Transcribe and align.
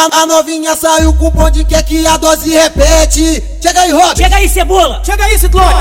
A, 0.00 0.22
a 0.22 0.26
novinha 0.26 0.74
saiu 0.74 1.12
com 1.12 1.26
o 1.26 1.30
bonde, 1.30 1.62
quer 1.62 1.82
que 1.82 2.06
a 2.06 2.16
dose 2.16 2.48
repete. 2.48 3.42
Chega 3.60 3.82
aí, 3.82 3.90
Rob. 3.92 4.16
Chega 4.16 4.36
aí, 4.36 4.48
cebola. 4.48 5.02
Chega 5.04 5.24
aí, 5.26 5.38
Ciclone. 5.38 5.74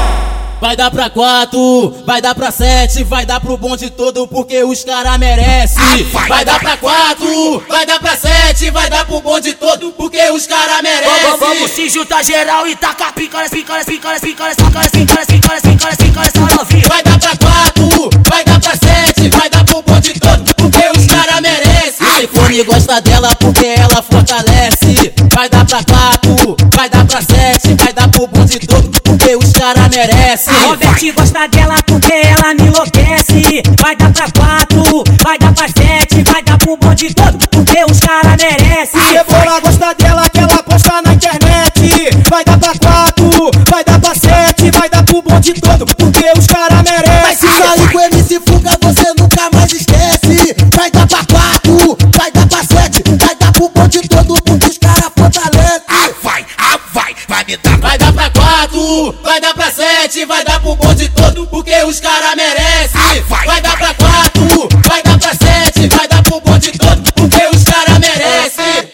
Vai 0.59 0.75
dar 0.75 0.91
pra 0.91 1.09
quatro, 1.09 1.95
vai 2.05 2.21
dar 2.21 2.35
pra 2.35 2.51
sete, 2.51 3.01
vai 3.05 3.25
dar 3.25 3.39
pro 3.39 3.55
bonde 3.55 3.89
todo 3.89 4.27
porque 4.27 4.61
os 4.61 4.83
cara 4.83 5.17
merece. 5.17 5.79
Vai 6.27 6.43
dar 6.43 6.59
pra 6.59 6.75
quatro, 6.75 7.63
vai 7.69 7.85
dar 7.85 7.97
pra 7.97 8.17
sete, 8.17 8.69
vai 8.69 8.89
dar 8.89 9.05
pro 9.05 9.21
bonde 9.21 9.53
todo 9.53 9.93
porque 9.93 10.21
os 10.31 10.45
cara 10.45 10.81
merece. 10.81 11.21
Vamos, 11.21 11.39
vamos 11.39 11.71
se 11.71 11.87
juntar 11.87 12.25
geral 12.25 12.67
e 12.67 12.75
tacar 12.75 13.13
pica, 13.13 13.39
pica, 13.49 13.83
pica, 13.85 13.85
pica, 13.85 14.19
pica, 14.19 14.49
pica, 14.49 14.85
pica, 14.91 15.25
pica, 15.27 15.61
pica, 15.61 15.95
pica, 15.95 16.21
essa 16.23 16.55
novinha. 16.57 16.83
Vai 16.89 17.03
dar 17.03 17.19
pra 17.19 17.37
quatro, 17.37 18.09
vai 18.29 18.43
dar 18.43 18.59
pra 18.59 18.71
sete, 18.75 19.29
vai 19.29 19.49
dar 19.49 19.63
pro 19.63 19.81
bonde 19.81 20.11
todo 20.19 20.55
porque 20.55 20.89
os 20.97 21.05
cara 21.05 21.39
merece. 21.39 22.03
iPhone 22.21 22.63
gosta 22.63 22.99
dela 22.99 23.33
porque 23.37 23.65
ela 23.65 24.03
pra 25.69 25.83
quatro, 25.83 26.57
vai 26.75 26.89
dar 26.89 27.05
pra 27.05 27.21
sete, 27.21 27.75
vai 27.75 27.93
dar 27.93 28.09
pro 28.09 28.25
bonde 28.25 28.57
todo 28.59 28.89
porque 29.03 29.35
os 29.35 29.51
cara 29.51 29.87
merece. 29.87 30.49
Robert 30.65 31.13
gosta 31.15 31.47
dela 31.47 31.75
porque 31.85 32.11
ela 32.11 32.55
me 32.55 32.63
enlouquece. 32.63 33.61
Vai 33.79 33.95
dar 33.95 34.11
pra 34.11 34.31
quatro, 34.31 35.03
vai 35.23 35.37
dar 35.37 35.53
pra 35.53 35.67
sete, 35.67 36.23
vai 36.23 36.41
dar 36.41 36.57
pro 36.57 36.75
bonde 36.75 37.13
todo 37.13 37.37
porque 37.51 37.85
os 37.87 37.99
cara 37.99 38.35
merece. 38.41 38.97
Cebola 38.99 39.59
gosta 39.59 39.93
dela 39.93 40.27
que 40.29 40.39
ela 40.39 40.63
posta 40.63 41.01
na 41.03 41.13
internet. 41.13 42.17
Vai 42.27 42.43
dar 42.43 42.57
pra 42.57 42.73
quatro, 42.73 43.51
vai 43.69 43.83
dar 43.83 43.99
pra 43.99 44.15
sete, 44.15 44.71
vai 44.71 44.89
dar 44.89 45.03
pro 45.03 45.21
bonde 45.21 45.53
todo 45.53 45.85
porque 45.85 46.31
os 46.35 46.47
cara 46.47 46.79
Mas 46.79 47.08
vai 57.79 57.97
dar, 57.97 58.13
pra 58.13 58.29
quatro, 58.29 59.15
vai 59.23 59.39
dar 59.41 59.53
pra 59.53 59.71
sete, 59.71 60.25
vai 60.25 60.43
dar 60.43 60.59
pro 60.59 60.75
bonde 60.75 61.09
todo 61.09 61.47
porque 61.47 61.83
os 61.83 61.99
cara 61.99 62.35
merece. 62.35 62.97
Vai 63.27 63.61
dar 63.61 63.77
pra 63.77 63.93
quatro, 63.93 64.69
vai 64.87 65.01
dar 65.03 65.17
pra 65.17 65.33
sete, 65.33 65.87
vai 65.87 66.07
dar 66.07 66.23
pro 66.23 66.41
bonde 66.41 66.71
todo 66.71 67.13
porque 67.13 67.47
os 67.47 67.63
cara 67.63 67.99
merece. 67.99 68.89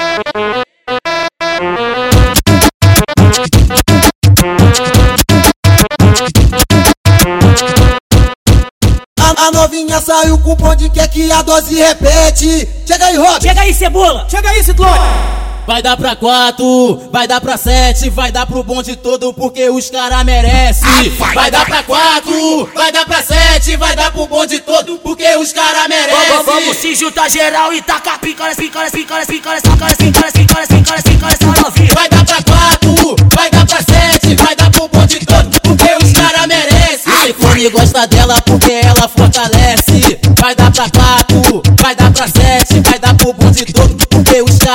A, 9.20 9.48
a 9.48 9.52
novinha 9.52 10.00
saiu 10.00 10.38
com 10.40 10.52
o 10.52 10.56
bonde, 10.56 10.90
quer 10.90 11.08
que 11.10 11.32
a 11.32 11.42
dose 11.42 11.76
repete. 11.76 12.68
Chega 12.86 13.06
aí, 13.06 13.18
Rob. 13.18 13.42
Chega 13.42 13.62
aí, 13.62 13.74
cebola. 13.74 14.28
Chega 14.30 14.50
aí, 14.50 14.64
Ciclone. 14.64 15.35
Vai 15.66 15.82
dar 15.82 15.98
pra 15.98 16.16
quatro, 16.16 17.10
vai 17.12 17.28
dar 17.28 17.42
pra 17.42 17.58
sete, 17.58 18.10
vai 18.12 18.32
dar 18.32 18.46
pro 18.46 18.64
bonde 18.64 18.96
todo 18.96 19.34
porque 19.34 19.68
os 19.70 19.90
cara 19.90 20.24
merece. 20.24 20.86
Vai 21.34 21.50
dar 21.50 21.66
pra 21.66 21.82
quatro, 21.82 22.70
vai 22.76 22.92
dar 22.92 23.04
pra 23.06 23.24
sete, 23.24 23.76
vai 23.76 23.96
dar 23.96 24.12
pro 24.12 24.28
bonde 24.28 24.60
todo 24.60 25.00
porque 25.00 25.28
os 25.38 25.52
cara 25.52 25.88
Vamos, 25.88 26.46
vamos 26.46 26.64
merece. 26.66 26.82
se 26.82 26.96
juntar 26.96 27.30
geral 27.30 27.74
e 27.74 27.82
tacar 27.82 28.20
pica, 28.20 28.44
pica, 28.56 28.90
pica, 28.92 29.16
pica, 29.26 29.26
pica, 29.26 29.92
pica, 29.98 30.32
pica, 30.32 30.68
pica, 30.68 31.04
pica, 31.04 31.28
essa 31.28 31.62
novinha. 31.62 31.94
Vai 31.96 32.10
dar 32.10 32.26
pra 32.26 32.44
quatro, 32.44 33.16
vai 33.34 33.50
dar 33.50 33.66
pra 33.66 33.78
sete, 33.82 34.36
vai 34.36 34.56
dar 34.56 34.70
pro 34.70 34.88
bonde 34.88 35.20
todo 35.26 35.62
porque 35.62 35.96
os 36.04 36.12
cara 36.14 36.46
merece. 36.46 37.10
iPhone 37.30 37.70
gosta 37.70 38.06
dela 38.08 38.40
porque 38.44 38.72
ela 38.72 39.10
fortalece. 39.10 40.20
Vai 40.40 40.54
dar 40.54 40.72
pra 40.72 40.90
quatro, 40.90 41.64
vai 41.82 41.96
dar 41.96 42.05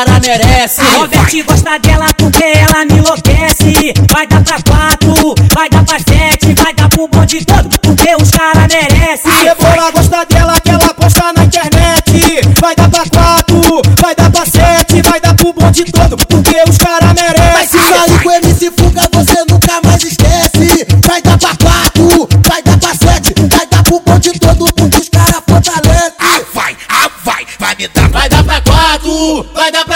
cara 0.05 0.21
merece. 0.21 0.81
Robert 0.97 1.45
gosta 1.47 1.79
dela 1.79 2.07
porque 2.17 2.43
ela 2.43 2.85
me 2.87 2.99
enlouquece. 2.99 3.93
Vai 4.11 4.27
dar 4.27 4.43
pra 4.43 4.57
quatro, 4.63 5.35
vai 5.55 5.69
dar 5.69 5.85
pra 5.85 5.99
sete, 5.99 6.55
vai 6.55 6.73
dar 6.73 6.89
pro 6.89 7.07
bonde 7.09 7.45
todo, 7.45 7.69
porque 7.81 8.15
os 8.21 8.31
cara 8.31 8.67
merece. 8.69 9.29
Débora 9.43 9.91
gosta 9.91 10.25
dela 10.25 10.59
que 10.61 10.71
ela 10.71 10.95
posta 10.95 11.33
na 11.35 11.45
internet. 11.45 12.41
Vai 12.61 12.75
dar 12.75 12.89
pra 12.89 13.05
quatro, 13.11 13.83
vai 14.01 14.15
dar 14.15 14.31
pra 14.31 14.47
sete, 14.47 15.03
vai 15.03 15.21
dar 15.21 15.35
pro 15.35 15.53
bonde 15.53 15.85
todo, 15.85 16.17
porque 16.17 16.63
os 16.67 16.79
cara 16.79 17.13
merece. 17.15 17.53
Vai 17.53 17.67
se 17.67 17.79
sair 17.79 18.23
com 18.23 18.31
MC 18.31 18.71
Fuga, 18.71 19.09
você 19.13 19.45
nunca 19.51 19.81
mais 19.85 20.03
esquece. 20.03 20.87
Vai 21.07 21.21
dar 21.21 21.39
pra 21.39 21.51
quatro, 21.57 22.29
vai 22.49 22.63
dar 22.63 22.79
pra 22.79 22.95
sete, 22.95 23.35
vai 23.49 23.67
dar 23.67 23.83
pro 23.83 24.01
bonde 24.01 24.33
todo, 24.39 24.73
porque 24.73 24.97
os 24.97 25.09
cara 25.11 25.43
fortalece. 25.47 26.15
Ah, 26.19 26.41
vai, 26.55 26.77
ah, 26.89 27.11
vai, 27.25 27.47
vai 27.59 27.75
me 27.77 27.89
dar, 27.89 28.09
vai 28.09 28.29
dar 28.29 28.45
pra 28.45 28.61
quatro, 28.63 29.47
vai 29.55 29.73
dar 29.73 29.85
pra 29.85 29.90